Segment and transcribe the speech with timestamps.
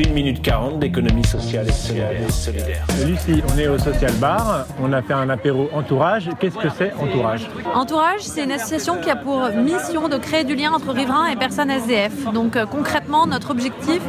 [0.00, 2.86] 1 minute 40 d'économie sociale et solidaire.
[3.06, 6.30] Lucie, on est au Social Bar, on a fait un apéro entourage.
[6.40, 10.54] Qu'est-ce que c'est entourage Entourage, c'est une association qui a pour mission de créer du
[10.54, 12.32] lien entre riverains et personnes SDF.
[12.32, 14.00] Donc euh, concrètement, notre objectif,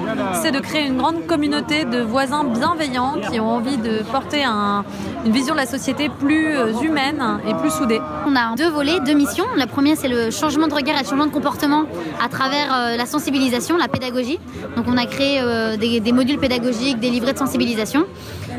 [0.42, 5.32] c'est de créer une grande communauté de voisins bienveillants qui ont envie de porter une
[5.32, 8.00] vision de la société plus euh, humaine et plus soudée.
[8.26, 9.46] On a deux volets, deux missions.
[9.58, 11.84] La première, c'est le changement de regard et le changement de comportement
[12.24, 14.40] à travers euh, la sensibilisation, la pédagogie.
[14.78, 15.42] Donc on a créé
[15.82, 18.06] des, modules pédagogiques, des livrets de sensibilisation.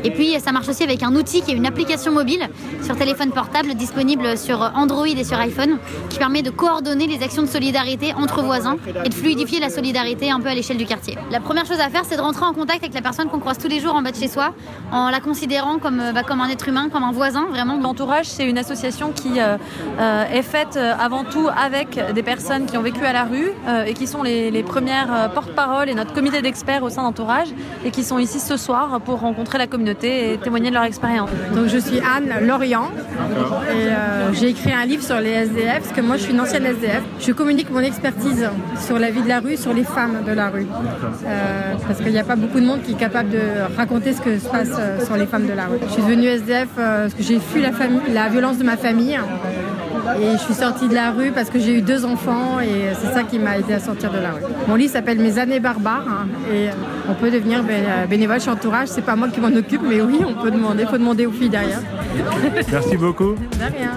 [0.03, 2.49] Et puis ça marche aussi avec un outil qui est une application mobile
[2.83, 5.77] sur téléphone portable disponible sur Android et sur iPhone
[6.09, 10.29] qui permet de coordonner les actions de solidarité entre voisins et de fluidifier la solidarité
[10.29, 11.17] un peu à l'échelle du quartier.
[11.31, 13.57] La première chose à faire, c'est de rentrer en contact avec la personne qu'on croise
[13.57, 14.53] tous les jours en bas de chez soi
[14.91, 17.77] en la considérant comme, euh, bah, un être humain, comme un voisin vraiment.
[17.77, 19.57] L'entourage, c'est une association qui euh,
[19.99, 23.51] euh, est faite avant tout avec des personnes qui ont vécu à la rue
[23.85, 27.03] et qui sont les, les premières porte-parole et notre comité d'experts au sein
[27.85, 31.29] et qui sont ici ce soir pour rencontrer la communauté et témoigner de leur expérience.
[31.55, 32.91] Donc je suis Anne Lorient
[33.69, 36.41] et euh, j'ai écrit un livre sur les SDF parce que moi je suis une
[36.41, 37.03] ancienne SDF.
[37.19, 38.49] Je communique mon expertise
[38.85, 40.67] sur la vie de la rue, sur les femmes de la rue.
[41.25, 43.41] Euh, parce qu'il n'y a pas beaucoup de monde qui est capable de
[43.77, 45.77] raconter ce que se passe euh, sur les femmes de la rue.
[45.87, 47.71] Je suis devenue SDF parce que j'ai fui la,
[48.11, 49.19] la violence de ma famille.
[50.19, 53.13] Et je suis sortie de la rue parce que j'ai eu deux enfants et c'est
[53.13, 54.41] ça qui m'a aidé à sortir de la rue.
[54.67, 56.67] Mon livre s'appelle Mes années barbares hein, et
[57.09, 57.63] on peut devenir
[58.09, 58.89] bénévole chez Entourage.
[58.89, 60.83] C'est pas moi qui m'en occupe, mais oui, on peut demander.
[60.83, 61.81] Il faut demander aux filles derrière.
[62.71, 63.33] Merci beaucoup.
[63.33, 63.91] De rien.